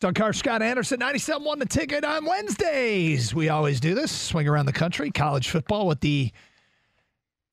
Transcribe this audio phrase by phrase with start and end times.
[0.00, 3.34] Doug Karsch, Scott Anderson, 97 won the ticket on Wednesdays.
[3.34, 6.32] We always do this, swing around the country, college football with the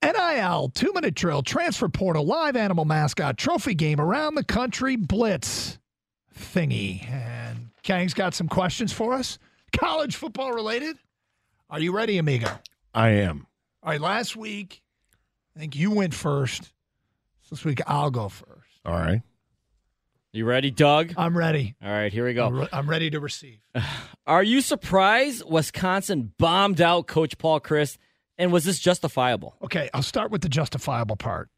[0.02, 5.78] NIL, two minute drill, transfer portal, live animal mascot, trophy game, around the country blitz
[6.34, 7.06] thingy.
[7.12, 9.40] And Kang's got some questions for us,
[9.78, 10.98] college football related.
[11.70, 12.48] Are you ready, amigo?
[12.94, 13.46] I am.
[13.84, 14.82] All right, last week,
[15.54, 16.72] I think you went first.
[17.50, 18.80] This week, I'll go first.
[18.86, 19.22] All right.
[20.38, 21.16] You ready, Doug?
[21.18, 21.74] I'm ready.
[21.84, 22.46] All right, here we go.
[22.46, 23.58] I'm, re- I'm ready to receive.
[24.28, 27.98] Are you surprised Wisconsin bombed out Coach Paul Chryst?
[28.38, 29.56] And was this justifiable?
[29.64, 31.50] Okay, I'll start with the justifiable part.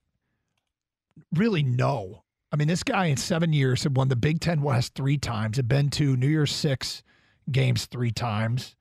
[1.34, 2.24] Really, no.
[2.54, 5.58] I mean, this guy in seven years had won the Big Ten West three times,
[5.58, 7.04] had been to New Year's Six
[7.52, 8.78] games three times.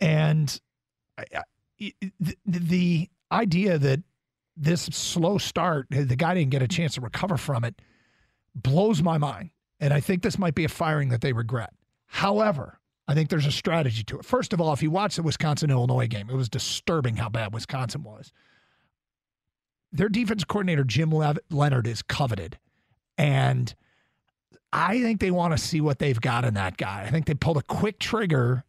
[0.00, 0.60] And
[1.16, 4.00] I, I, the, the idea that
[4.56, 7.80] this slow start, the guy didn't get a chance to recover from it,
[8.54, 9.50] blows my mind.
[9.80, 11.72] And I think this might be a firing that they regret.
[12.06, 14.24] However, I think there's a strategy to it.
[14.24, 17.52] First of all, if you watch the Wisconsin Illinois game, it was disturbing how bad
[17.52, 18.32] Wisconsin was.
[19.92, 22.58] Their defense coordinator, Jim Le- Leonhard, is coveted.
[23.18, 23.74] And
[24.72, 27.04] I think they want to see what they've got in that guy.
[27.06, 28.64] I think they pulled a quick trigger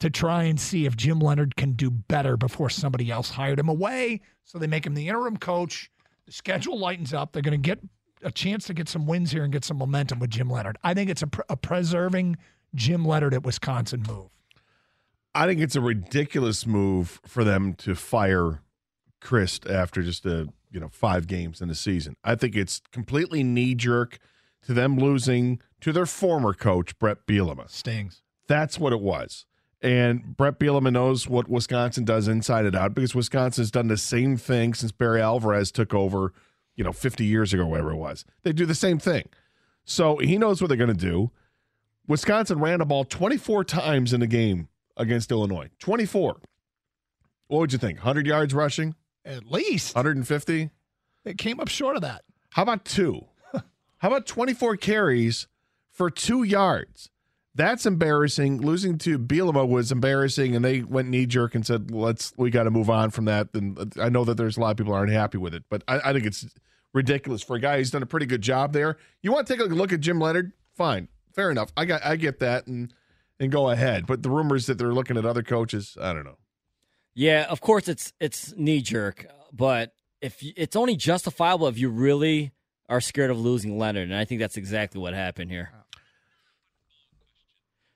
[0.00, 3.68] to try and see if Jim Leonhard can do better before somebody else hired him
[3.68, 4.20] away.
[4.44, 5.90] So they make him the interim coach.
[6.26, 7.32] The schedule lightens up.
[7.32, 7.80] They're going to get
[8.22, 10.78] a chance to get some wins here and get some momentum with Jim Leonhard.
[10.82, 12.36] I think it's a, pr- a preserving
[12.74, 14.28] Jim Leonhard at Wisconsin move.
[15.34, 18.62] I think it's a ridiculous move for them to fire
[19.20, 22.14] Chryst after just a you know five games in the season.
[22.24, 24.18] I think it's completely knee jerk
[24.66, 27.70] to them losing to their former coach Brett Bielema.
[27.70, 28.22] Stings.
[28.48, 29.44] That's what it was.
[29.80, 34.36] And Brett Bielema knows what Wisconsin does inside and out because Wisconsin's done the same
[34.36, 36.32] thing since Barry Alvarez took over,
[36.78, 38.24] you know, 50 years ago, whatever it was.
[38.44, 39.28] They do the same thing.
[39.84, 41.32] So he knows what they're going to do.
[42.06, 45.70] Wisconsin ran the ball 24 times in the game against Illinois.
[45.80, 46.40] 24.
[47.48, 47.98] What would you think?
[47.98, 48.94] 100 yards rushing?
[49.24, 49.96] At least.
[49.96, 50.70] 150?
[51.24, 52.22] It came up short of that.
[52.50, 53.24] How about two?
[53.52, 55.48] How about 24 carries
[55.90, 57.10] for two yards?
[57.58, 58.60] That's embarrassing.
[58.60, 62.62] Losing to Bielema was embarrassing, and they went knee jerk and said, "Let's we got
[62.62, 64.94] to move on from that." And uh, I know that there's a lot of people
[64.94, 66.46] aren't happy with it, but I, I think it's
[66.94, 68.96] ridiculous for a guy who's done a pretty good job there.
[69.22, 70.52] You want to take a look at Jim Leonhard?
[70.76, 71.72] Fine, fair enough.
[71.76, 72.94] I got I get that, and
[73.40, 74.06] and go ahead.
[74.06, 76.38] But the rumors that they're looking at other coaches, I don't know.
[77.16, 81.88] Yeah, of course it's it's knee jerk, but if you, it's only justifiable if you
[81.88, 82.52] really
[82.88, 85.72] are scared of losing Leonhard, and I think that's exactly what happened here.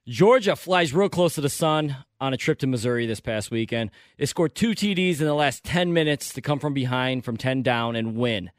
[0.09, 3.91] Georgia flies real close to the sun on a trip to Missouri this past weekend.
[4.19, 7.63] They scored two TDs in the last 10 minutes to come from behind from 10
[7.63, 8.51] down and win.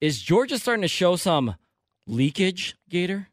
[0.00, 1.56] Is Georgia starting to show some
[2.06, 3.28] leakage, Gator?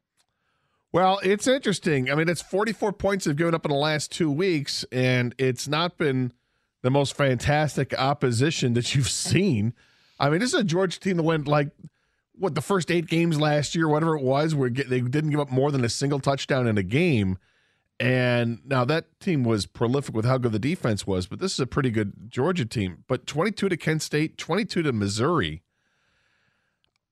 [0.92, 2.12] Well, it's interesting.
[2.12, 5.68] I mean, it's 44 points they've given up in the last two weeks, and it's
[5.68, 6.34] not been
[6.82, 9.74] the most fantastic opposition that you've seen.
[10.20, 11.70] I mean, this is a Georgia team that went like
[12.38, 15.52] what the first eight games last year, whatever it was, where they didn't give up
[15.52, 17.38] more than a single touchdown in a game.
[18.00, 21.60] And now that team was prolific with how good the defense was, but this is
[21.60, 23.04] a pretty good Georgia team.
[23.08, 25.62] But 22 to Kent State, 22 to Missouri.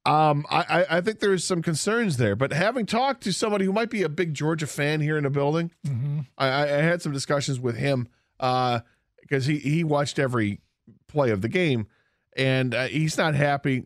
[0.05, 3.89] Um, I, I think there's some concerns there, but having talked to somebody who might
[3.89, 6.19] be a big Georgia fan here in the building, mm-hmm.
[6.37, 8.81] I, I had some discussions with him because
[9.31, 10.59] uh, he he watched every
[11.07, 11.87] play of the game,
[12.35, 13.83] and uh, he's not happy.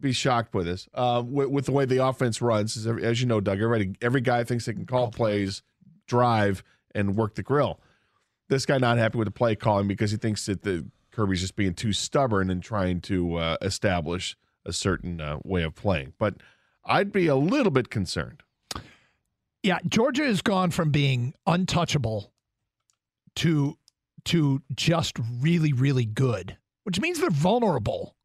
[0.00, 2.76] Be shocked with this uh, with, with, the way the offense runs.
[2.76, 5.62] As, as, you know, Doug, everybody every guy thinks they can call plays,
[6.06, 6.62] drive,
[6.94, 7.80] and work the grill.
[8.48, 11.54] This guy not happy with the play calling because he thinks that the Kirby's just
[11.54, 16.14] being too stubborn and trying to uh, establish a certain uh, way of playing.
[16.18, 16.36] But
[16.84, 18.42] I'd be a little bit concerned.
[19.62, 22.32] Yeah, Georgia has gone from being untouchable
[23.36, 23.76] to
[24.24, 28.16] to just really really good, which means they're vulnerable.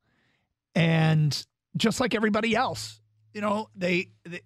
[0.74, 1.46] And
[1.78, 3.02] just like everybody else,
[3.34, 4.42] you know, they, they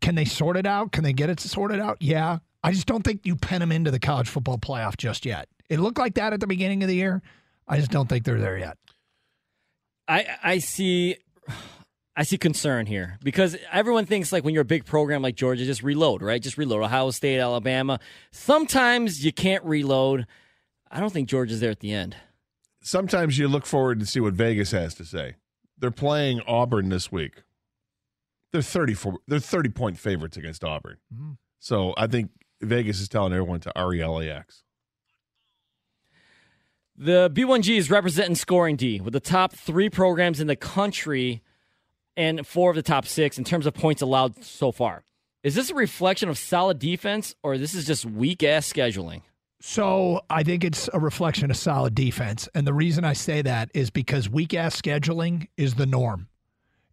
[0.00, 0.92] can they sort it out?
[0.92, 1.98] Can they get it sorted out?
[2.00, 2.38] Yeah.
[2.64, 5.48] I just don't think you pen them into the college football playoff just yet.
[5.68, 7.22] It looked like that at the beginning of the year.
[7.66, 8.76] I just don't think they're there yet.
[10.06, 11.16] I I see
[12.14, 15.64] I see concern here because everyone thinks like when you're a big program like Georgia,
[15.64, 16.42] just reload, right?
[16.42, 16.82] Just reload.
[16.82, 17.98] Ohio State, Alabama.
[18.32, 20.26] Sometimes you can't reload.
[20.90, 22.16] I don't think Georgia's there at the end.
[22.82, 25.36] Sometimes you look forward to see what Vegas has to say.
[25.82, 27.42] They're playing Auburn this week.
[28.52, 30.98] They're 34 they're 30 point favorites against Auburn.
[31.12, 31.32] Mm-hmm.
[31.58, 32.30] So I think
[32.60, 34.62] Vegas is telling everyone to RELAX.
[36.96, 41.42] The B1G is representing scoring D with the top three programs in the country
[42.16, 45.02] and four of the top six in terms of points allowed so far.
[45.42, 49.22] Is this a reflection of solid defense or this is just weak ass scheduling?
[49.64, 52.48] So I think it's a reflection of solid defense.
[52.52, 56.26] And the reason I say that is because weak ass scheduling is the norm.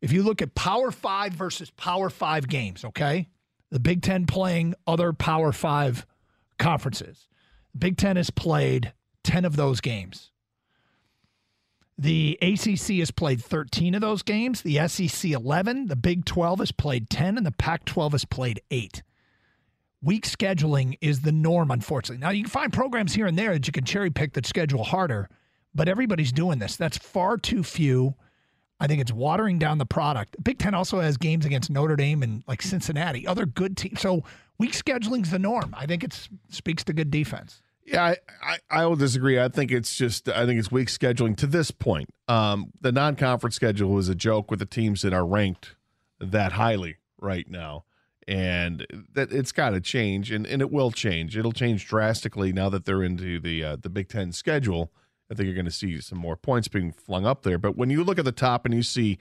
[0.01, 3.27] If you look at Power Five versus Power Five games, okay?
[3.71, 6.05] The Big Ten playing other Power Five
[6.59, 7.27] conferences.
[7.75, 8.93] Big Ten has played
[9.23, 10.29] 10 of those games.
[11.97, 16.71] The ACC has played 13 of those games, the SEC 11, the Big 12 has
[16.71, 19.01] played 10, and the Pac 12 has played 8.
[20.01, 22.21] Weak scheduling is the norm, unfortunately.
[22.23, 24.83] Now, you can find programs here and there that you can cherry pick that schedule
[24.83, 25.29] harder,
[25.75, 26.77] but everybody's doing this.
[26.77, 28.15] That's far too few.
[28.79, 30.41] I think it's watering down the product.
[30.41, 33.99] Big Ten also has games against Notre Dame and like Cincinnati, other good teams.
[33.99, 34.23] So
[34.57, 35.75] weak scheduling's the norm.
[35.77, 37.61] I think it speaks to good defense.
[37.85, 39.39] Yeah, I, I, I, will disagree.
[39.39, 42.09] I think it's just I think it's weak scheduling to this point.
[42.27, 45.75] Um, the non-conference schedule is a joke with the teams that are ranked
[46.19, 47.85] that highly right now,
[48.29, 51.35] and that it's got to change, and, and it will change.
[51.35, 54.91] It'll change drastically now that they're into the uh, the Big Ten schedule.
[55.31, 57.57] I think you're going to see some more points being flung up there.
[57.57, 59.17] But when you look at the top and you see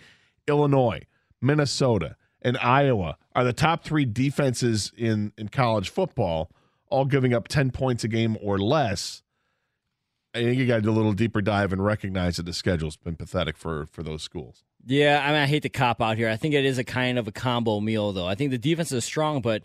[0.46, 1.06] Illinois,
[1.40, 6.50] Minnesota, and Iowa are the top three defenses in in college football
[6.90, 9.22] all giving up 10 points a game or less,
[10.34, 12.96] I think you got to do a little deeper dive and recognize that the schedule's
[12.99, 14.64] been pathetic for for those schools.
[14.87, 16.29] Yeah, I mean, I hate to cop out here.
[16.29, 18.27] I think it is a kind of a combo meal, though.
[18.27, 19.63] I think the defense is strong, but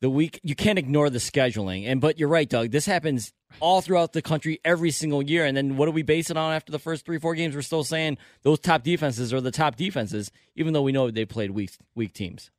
[0.00, 1.86] the week you can't ignore the scheduling.
[1.86, 2.70] And but you're right, Doug.
[2.70, 5.44] This happens all throughout the country every single year.
[5.44, 7.54] And then what do we base it on after the first three, four games?
[7.54, 11.24] We're still saying those top defenses are the top defenses, even though we know they
[11.24, 12.50] played weak weak teams.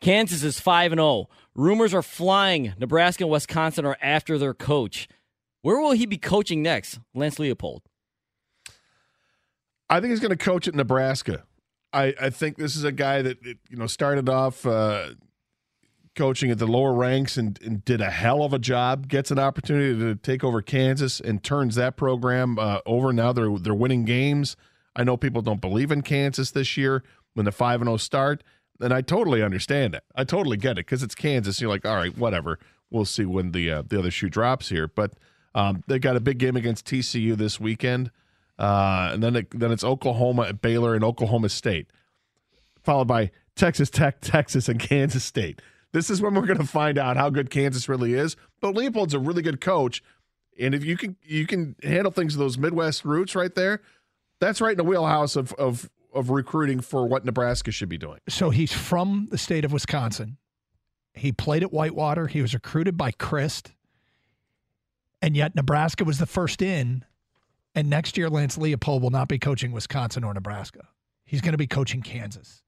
[0.00, 1.28] Kansas is 5 and 0.
[1.54, 2.74] Rumors are flying.
[2.78, 5.08] Nebraska and Wisconsin are after their coach.
[5.62, 6.98] Where will he be coaching next?
[7.14, 7.80] Lance Leipold.
[9.90, 11.44] I think he's going to coach at Nebraska.
[11.92, 15.10] I, I think this is a guy that you know started off uh,
[16.16, 19.08] coaching at the lower ranks and, and, did a hell of a job.
[19.08, 23.12] Gets an opportunity to take over Kansas and turns that program uh, over.
[23.12, 24.56] Now they're they're winning games.
[24.96, 27.02] I know people don't believe in Kansas this year
[27.34, 28.42] when the five and zero oh start.
[28.80, 30.02] And I totally understand it.
[30.16, 31.60] I totally get it because it's Kansas.
[31.60, 32.58] You're like, all right, whatever.
[32.90, 34.88] We'll see when the uh, the other shoe drops here.
[34.88, 35.12] But
[35.54, 38.10] um, they got a big game against TCU this weekend,
[38.58, 41.88] uh, and then it, then it's Oklahoma, Baylor, and Oklahoma State,
[42.82, 45.60] followed by Texas Tech, Texas, and Kansas State.
[45.92, 48.36] This is when we're going to find out how good Kansas really is.
[48.60, 50.02] But Leipold's a really good coach,
[50.58, 53.80] and if you can you can handle things with those Midwest roots right there,
[54.40, 58.20] that's right in the wheelhouse of of of recruiting for what Nebraska should be doing.
[58.28, 60.38] So he's from the state of Wisconsin.
[61.12, 62.26] He played at Whitewater.
[62.26, 63.72] He was recruited by Chryst.
[65.22, 67.04] And yet Nebraska was the first in.
[67.74, 70.88] And next year, Lance Leipold will not be coaching Wisconsin or Nebraska.
[71.24, 72.62] He's going to be coaching Kansas.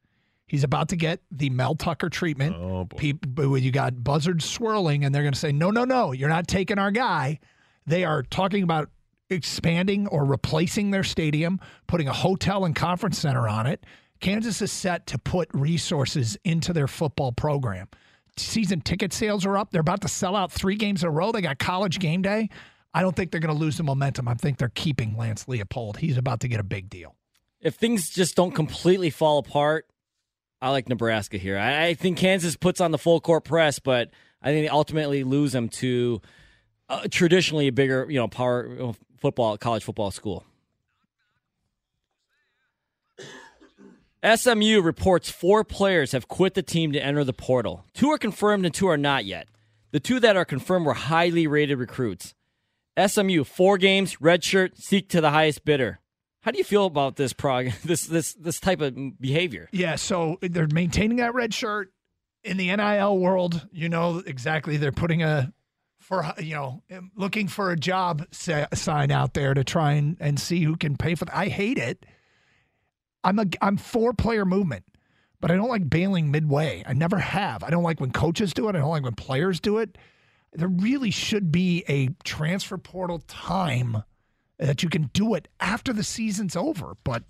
[0.47, 2.57] He's about to get the Mel Tucker treatment.
[2.57, 2.97] Oh, boy.
[2.97, 6.47] People, you got buzzards swirling, and they're going to say, no, no, no, you're not
[6.47, 7.41] taking our guy.
[7.87, 8.91] They are talking about
[9.29, 13.85] expanding or replacing their stadium, putting a hotel and conference center on it.
[14.21, 17.89] Kansas is set to put resources into their football program.
[18.37, 19.71] Season ticket sales are up.
[19.71, 21.33] They're about to sell out three games in a row.
[21.33, 22.51] They got college game day.
[22.97, 24.27] I don't think they're going to lose the momentum.
[24.27, 25.99] I think they're keeping Lance Leipold.
[25.99, 27.15] He's about to get a big deal.
[27.61, 29.87] If things just don't completely fall apart,
[30.63, 31.59] I like Nebraska here.
[31.59, 34.09] I think Kansas puts on the full court press, but
[34.41, 36.23] I think they ultimately lose them to
[36.89, 40.43] uh, traditionally a bigger, you know, power football, college football school.
[44.25, 47.85] SMU reports four players have quit the team to enter the portal.
[47.93, 49.49] Two are confirmed and two are not yet.
[49.91, 52.35] The two that are confirmed were highly rated recruits.
[53.05, 56.01] SMU, four games, red shirt, seek to the highest bidder.
[56.41, 59.69] How do you feel about this prog this this this type of behavior?
[59.73, 61.93] Yeah, so they're maintaining that red shirt
[62.45, 63.67] in the NIL world.
[63.73, 65.53] You know exactly they're putting a
[65.99, 66.83] for you know
[67.17, 71.17] looking for a job sign out there to try and, and see who can pay
[71.17, 71.37] for that.
[71.37, 72.07] I hate it.
[73.25, 74.85] I'm a I'm for player movement,
[75.41, 76.85] but I don't like bailing midway.
[76.87, 77.65] I never have.
[77.65, 78.77] I don't like when coaches do it.
[78.77, 79.99] I don't like when players do it.
[80.57, 84.03] There really should be a transfer portal time
[84.59, 87.25] that you can do it after the season's over, but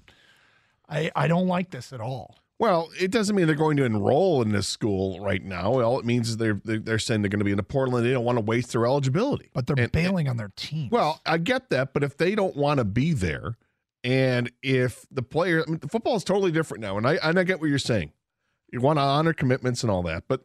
[0.88, 2.38] I, I don't like this at all.
[2.58, 5.80] Well, it doesn't mean they're going to enroll in this school right now.
[5.82, 8.06] All it means is they're they're, saying they're going to be in the portal and
[8.06, 9.50] they don't want to waste their eligibility.
[9.52, 10.88] But they're And- bailing on their team.
[10.90, 13.56] Well, I get that, but if they don't want to be there,
[14.04, 17.38] and if the player, I mean, the football is totally different now, and I and
[17.38, 18.12] I get what you're saying.
[18.72, 20.42] You want to honor commitments and all that, but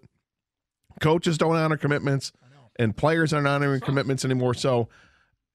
[1.00, 2.34] coaches don't honor commitments,
[2.78, 4.54] and players aren't honoring commitments anymore.
[4.54, 4.90] So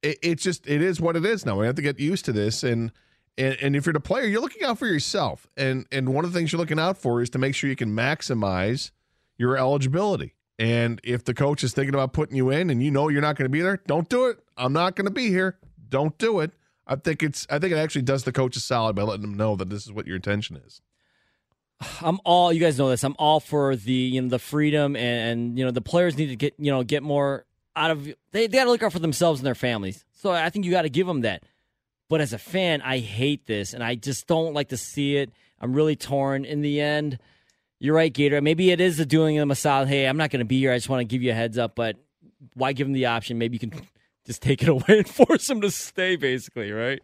[0.03, 1.59] it, it's just it is what it is now.
[1.59, 2.93] We have to get used to this, and
[3.39, 6.33] and and if you're the player, you're looking out for yourself, and and one of
[6.33, 8.91] the things you're looking out for is to make sure you can maximize
[9.39, 10.35] your eligibility.
[10.59, 13.37] And if the coach is thinking about putting you in and you know you're not
[13.37, 14.39] going to be there, don't do it.
[14.57, 15.59] I'm not going to be here.
[15.89, 16.53] Don't do it.
[16.87, 19.35] I think it's I think it actually does the coach a solid by letting them
[19.35, 20.81] know that this is what your intention is.
[22.01, 23.05] I'm all you guys know this.
[23.05, 26.29] I'm all for the you know the freedom and, and you know the players need
[26.29, 28.99] to get you know get more out of they they got to look out for
[28.99, 30.05] themselves and their families.
[30.15, 31.43] So I think you got to give them that.
[32.09, 35.31] But as a fan, I hate this and I just don't like to see it.
[35.61, 36.45] I'm really torn.
[36.45, 37.19] In the end,
[37.79, 38.41] you're right, Gator.
[38.41, 39.89] Maybe it is the doing them a solid.
[39.89, 40.73] Hey, I'm not going to be here.
[40.73, 41.75] I just want to give you a heads up.
[41.75, 41.97] But
[42.55, 43.39] why give them the option?
[43.39, 43.73] Maybe you can
[44.27, 46.17] just take it away and force them to stay.
[46.17, 47.03] Basically, right?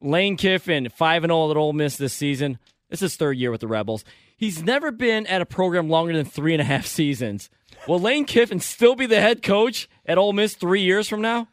[0.00, 2.58] Lane Kiffin, 5 and 0 at Ole Miss this season.
[2.88, 4.04] This is his third year with the Rebels.
[4.36, 7.50] He's never been at a program longer than three and a half seasons.
[7.86, 11.48] Will Lane Kiffin still be the head coach at Ole Miss three years from now?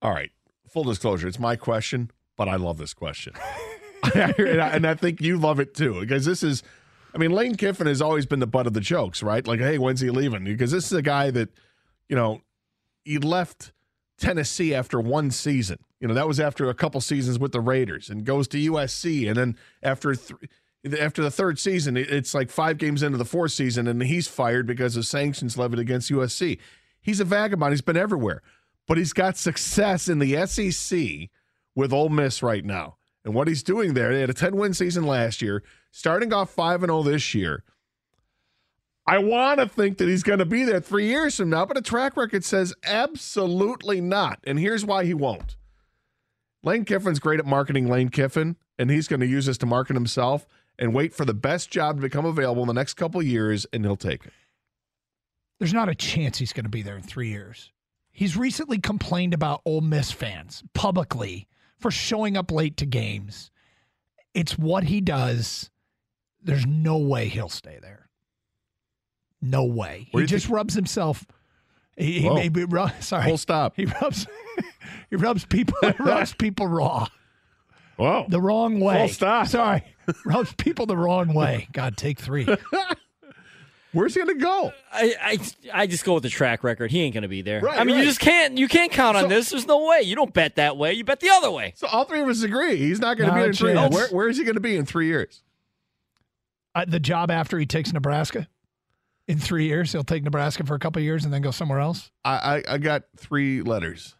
[0.00, 0.30] All right.
[0.68, 3.34] Full disclosure, it's my question, but I love this question.
[4.14, 6.62] and, I, and I think you love it too, because this is,
[7.14, 9.46] I mean, Lane Kiffin has always been the butt of the jokes, right?
[9.46, 10.44] Like, hey, when's he leaving?
[10.44, 11.50] Because this is a guy that,
[12.08, 12.40] you know,
[13.04, 13.72] he left
[14.22, 15.78] Tennessee after one season.
[15.98, 19.26] You know, that was after a couple seasons with the Raiders and goes to USC.
[19.26, 20.14] And then after
[21.00, 24.66] after the third season, it's like five games into the fourth season, and he's fired
[24.66, 26.58] because of sanctions levied against USC.
[27.00, 27.72] He's a vagabond.
[27.72, 28.42] He's been everywhere,
[28.86, 31.28] but he's got success in the SEC
[31.74, 32.96] with Ole Miss right now.
[33.24, 36.50] And what he's doing there, they had a 10 win season last year, starting off
[36.50, 37.64] 5 and 0 this year.
[39.06, 41.76] I want to think that he's going to be there three years from now, but
[41.76, 44.38] a track record says absolutely not.
[44.44, 45.56] And here's why he won't.
[46.62, 49.94] Lane Kiffin's great at marketing Lane Kiffin, and he's going to use this to market
[49.94, 50.46] himself
[50.78, 53.84] and wait for the best job to become available in the next couple years, and
[53.84, 54.32] he'll take it.
[55.58, 57.72] There's not a chance he's going to be there in three years.
[58.12, 63.50] He's recently complained about Ole Miss fans publicly for showing up late to games.
[64.34, 65.70] It's what he does.
[66.42, 68.08] There's no way he'll stay there.
[69.42, 70.08] No way.
[70.12, 71.26] Where he do you just rubs himself.
[71.96, 72.34] He, he Whoa.
[72.36, 73.26] maybe ru- sorry.
[73.26, 73.74] Full stop.
[73.76, 74.26] He rubs.
[75.10, 75.76] he rubs people.
[75.82, 77.08] He rubs people raw
[77.96, 78.24] Whoa.
[78.28, 78.98] the wrong way.
[78.98, 79.46] Full stop.
[79.48, 79.82] Sorry,
[80.24, 81.68] rubs people the wrong way.
[81.72, 82.46] God, take three.
[83.92, 84.72] Where's he going to go?
[84.90, 85.38] I, I
[85.82, 86.90] I just go with the track record.
[86.90, 87.60] He ain't going to be there.
[87.60, 88.00] Right, I mean, right.
[88.00, 89.50] you just can't you can't count on So- this.
[89.50, 90.00] There's no way.
[90.00, 90.94] You don't bet that way.
[90.94, 91.74] You bet the other way.
[91.76, 93.74] So all three of us agree he's not going to Not be a in three.
[93.74, 93.94] chance.
[93.94, 95.42] Where, where is he going to be in three years?
[96.74, 98.48] uh, the job after he takes Nebraska
[99.32, 99.90] in three years.
[99.92, 102.10] He'll take Nebraska for a couple of years and then go somewhere else.
[102.24, 104.14] I, I, I got three letters.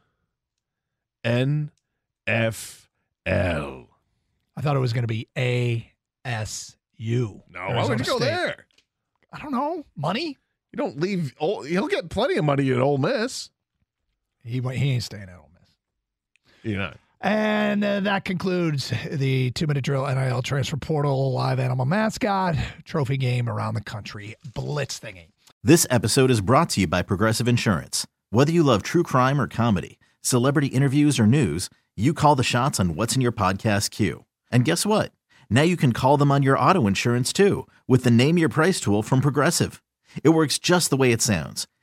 [1.22, 1.70] N
[2.26, 2.88] F
[3.26, 3.88] L.
[4.56, 5.92] I thought it was going to be A
[6.24, 7.42] S U.
[7.48, 8.66] No, why would you go there?
[9.32, 9.84] I don't know.
[9.96, 10.36] Money?
[10.72, 11.34] You don't leave.
[11.38, 13.50] Ole- He'll get plenty of money at Ole Miss.
[14.44, 15.70] He wa- he ain't staying at Ole Miss.
[16.62, 16.92] You know.
[17.22, 23.16] And uh, that concludes the two minute drill NIL transfer portal live animal mascot trophy
[23.16, 25.28] game around the country blitz thingy.
[25.62, 28.08] This episode is brought to you by Progressive Insurance.
[28.30, 32.80] Whether you love true crime or comedy, celebrity interviews or news, you call the shots
[32.80, 34.24] on what's in your podcast queue.
[34.50, 35.12] And guess what?
[35.48, 38.80] Now you can call them on your auto insurance too with the Name Your Price
[38.80, 39.80] tool from Progressive.
[40.24, 41.68] It works just the way it sounds.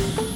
[0.00, 0.29] thank you